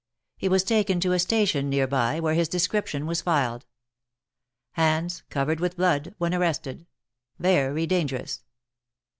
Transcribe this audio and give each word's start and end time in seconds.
He 0.35 0.49
was 0.49 0.63
taken 0.63 0.99
to 1.01 1.11
a 1.11 1.19
station 1.19 1.69
near 1.69 1.85
by, 1.85 2.19
where 2.19 2.33
his 2.33 2.47
description 2.49 3.05
was 3.05 3.21
filed. 3.21 3.67
Hands 4.71 5.21
covered 5.29 5.59
with 5.59 5.77
blood 5.77 6.15
when 6.17 6.33
arrested. 6.33 6.87
Very 7.37 7.85
dangerous." 7.85 8.43